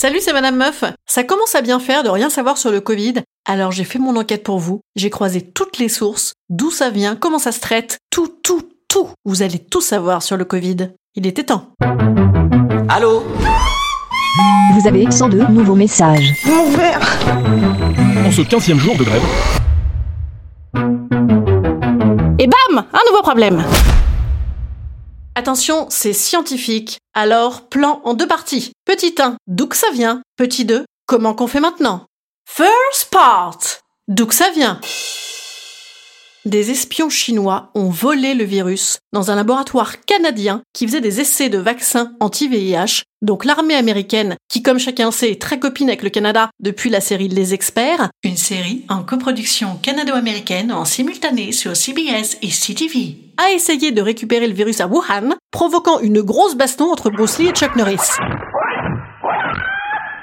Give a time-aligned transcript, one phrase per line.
[0.00, 0.82] Salut, c'est Madame Meuf.
[1.04, 3.16] Ça commence à bien faire de rien savoir sur le Covid.
[3.46, 4.80] Alors j'ai fait mon enquête pour vous.
[4.96, 9.10] J'ai croisé toutes les sources, d'où ça vient, comment ça se traite, tout, tout, tout.
[9.26, 10.92] Vous allez tout savoir sur le Covid.
[11.16, 11.74] Il était temps.
[12.88, 13.24] Allô?
[14.72, 16.32] Vous avez 102 nouveaux messages.
[18.24, 19.22] En ce 15e jour de grève,
[22.38, 23.62] Et bam Un nouveau problème
[25.40, 26.98] Attention, c'est scientifique.
[27.14, 28.72] Alors, plan en deux parties.
[28.84, 32.04] Petit 1, d'où que ça vient Petit 2, comment qu'on fait maintenant
[32.46, 33.58] First part
[34.06, 34.78] D'où que ça vient
[36.46, 41.50] Des espions chinois ont volé le virus dans un laboratoire canadien qui faisait des essais
[41.50, 43.02] de vaccins anti-VIH.
[43.20, 47.02] Donc l'armée américaine, qui comme chacun sait est très copine avec le Canada depuis la
[47.02, 53.50] série Les Experts, une série en coproduction canado-américaine en simultané sur CBS et CTV, a
[53.50, 57.52] essayé de récupérer le virus à Wuhan, provoquant une grosse baston entre Bruce Lee et
[57.52, 58.16] Chuck Norris.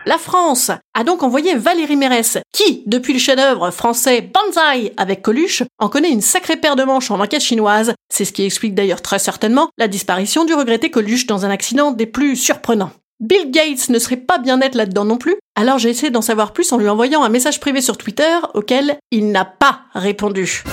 [0.08, 5.64] La France a donc envoyé Valérie Mérès, qui, depuis le chef-d'œuvre français Banzai avec Coluche,
[5.80, 7.93] en connaît une sacrée paire de manches en enquête chinoise.
[8.08, 11.92] C'est ce qui explique d'ailleurs très certainement la disparition du regretté Coluche dans un accident
[11.92, 12.92] des plus surprenants.
[13.20, 16.53] Bill Gates ne serait pas bien net là-dedans non plus, alors j'ai essayé d'en savoir
[16.53, 20.64] plus en lui envoyant un message privé sur Twitter auquel il n'a pas répondu.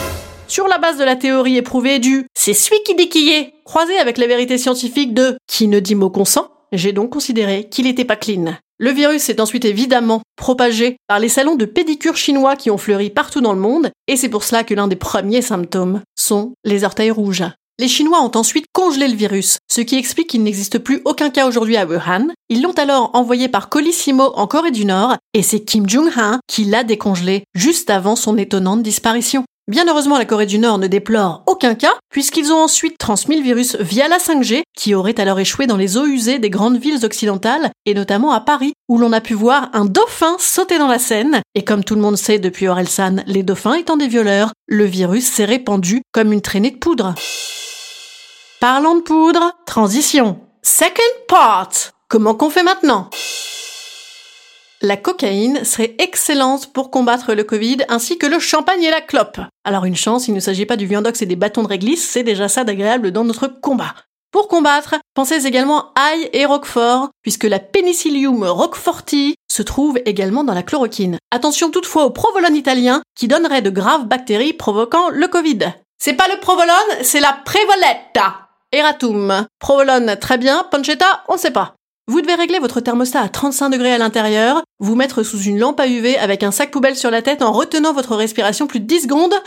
[0.46, 3.98] Sur la base de la théorie éprouvée du c'est celui qui dit qui est, croisé
[3.98, 8.04] avec la vérité scientifique de qui ne dit mot consent, j'ai donc considéré qu'il n'était
[8.04, 8.56] pas clean.
[8.78, 13.10] Le virus s'est ensuite évidemment propagé par les salons de pédicure chinois qui ont fleuri
[13.10, 16.84] partout dans le monde, et c'est pour cela que l'un des premiers symptômes sont les
[16.84, 17.44] orteils rouges.
[17.80, 21.48] Les Chinois ont ensuite congelé le virus, ce qui explique qu'il n'existe plus aucun cas
[21.48, 22.28] aujourd'hui à Wuhan.
[22.48, 26.64] Ils l'ont alors envoyé par Colissimo en Corée du Nord, et c'est Kim Jong-un qui
[26.64, 29.44] l'a décongelé juste avant son étonnante disparition.
[29.66, 33.42] Bien heureusement, la Corée du Nord ne déplore aucun cas, puisqu'ils ont ensuite transmis le
[33.42, 37.02] virus via la 5G, qui aurait alors échoué dans les eaux usées des grandes villes
[37.02, 40.98] occidentales, et notamment à Paris, où l'on a pu voir un dauphin sauter dans la
[40.98, 41.40] Seine.
[41.54, 45.32] Et comme tout le monde sait depuis Orelsan, les dauphins étant des violeurs, le virus
[45.32, 47.14] s'est répandu comme une traînée de poudre.
[48.60, 50.40] Parlons de poudre, transition.
[50.62, 51.70] Second part.
[52.08, 53.08] Comment qu'on fait maintenant?
[54.84, 59.40] La cocaïne serait excellente pour combattre le Covid ainsi que le champagne et la clope.
[59.64, 62.22] Alors une chance, il ne s'agit pas du viandox et des bâtons de réglisse, c'est
[62.22, 63.94] déjà ça d'agréable dans notre combat.
[64.30, 70.54] Pour combattre, pensez également ail et roquefort, puisque la Penicillium roqueforti se trouve également dans
[70.54, 71.18] la chloroquine.
[71.30, 75.60] Attention toutefois au provolone italien, qui donnerait de graves bactéries provoquant le Covid.
[75.98, 78.48] C'est pas le provolone, c'est la prévoletta.
[78.72, 79.46] Eratum.
[79.60, 80.66] Provolone, très bien.
[80.68, 81.76] Pancetta, on sait pas.
[82.06, 85.80] Vous devez régler votre thermostat à 35 degrés à l'intérieur, vous mettre sous une lampe
[85.80, 88.86] à UV avec un sac poubelle sur la tête en retenant votre respiration plus de
[88.86, 89.34] 10 secondes.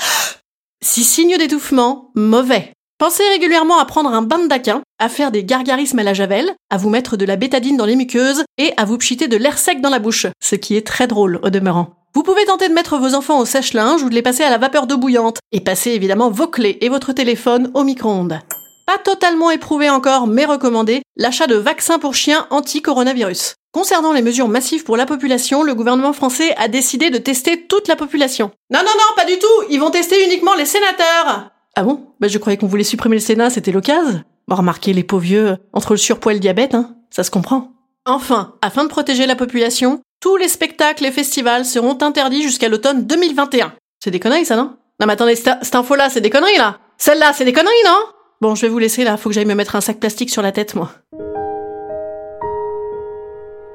[0.84, 2.72] Si signe d'étouffement, mauvais.
[3.00, 6.78] Pensez régulièrement à prendre un bain d'aquin, à faire des gargarismes à la javel, à
[6.78, 9.82] vous mettre de la bétadine dans les muqueuses et à vous pchiter de l'air sec
[9.82, 11.96] dans la bouche, ce qui est très drôle au demeurant.
[12.14, 14.60] Vous pouvez tenter de mettre vos enfants au sèche-linge ou de les passer à la
[14.60, 18.40] vapeur d'eau bouillante, et passer évidemment vos clés et votre téléphone au micro-ondes
[18.88, 23.56] pas totalement éprouvé encore, mais recommandé, l'achat de vaccins pour chiens anti-coronavirus.
[23.74, 27.90] Concernant les mesures massives pour la population, le gouvernement français a décidé de tester toute
[27.90, 28.50] la population.
[28.72, 32.08] Non, non, non, pas du tout Ils vont tester uniquement les sénateurs Ah bon?
[32.22, 34.24] Bah je croyais qu'on voulait supprimer le Sénat, c'était l'occasion.
[34.48, 37.74] Bon, remarquez les pauvres vieux, entre le surpoids et le diabète, hein, ça se comprend.
[38.06, 43.06] Enfin, afin de protéger la population, tous les spectacles et festivals seront interdits jusqu'à l'automne
[43.06, 43.74] 2021.
[44.02, 44.78] C'est des conneries, ça, non?
[45.02, 48.00] Non mais attendez, cette, cette info-là, c'est des conneries, là Celle-là, c'est des conneries, non?
[48.40, 50.44] Bon, je vais vous laisser là, faut que j'aille me mettre un sac plastique sur
[50.44, 50.92] la tête, moi.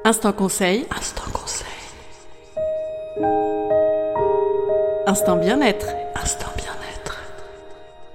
[0.05, 0.85] Instant conseil.
[0.97, 1.67] Instant conseil.
[5.05, 5.87] Instant bien-être.
[6.15, 7.19] Instant bien-être.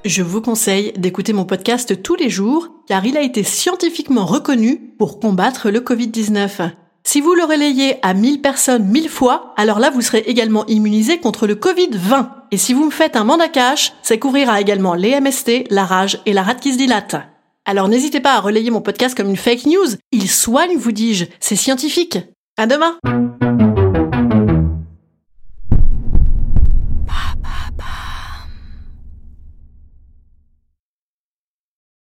[0.06, 4.94] Je vous conseille d'écouter mon podcast tous les jours car il a été scientifiquement reconnu
[4.98, 6.70] pour combattre le Covid-19.
[7.04, 11.18] Si vous le relayez à 1000 personnes 1000 fois, alors là vous serez également immunisé
[11.18, 12.37] contre le Covid-20.
[12.50, 16.20] Et si vous me faites un mandat cash, ça couvrira également les MST, la rage
[16.26, 17.16] et la rate qui se dilate.
[17.64, 19.96] Alors n'hésitez pas à relayer mon podcast comme une fake news.
[20.12, 21.26] Il soigne, vous dis-je.
[21.40, 22.18] C'est scientifique.
[22.56, 22.98] À demain!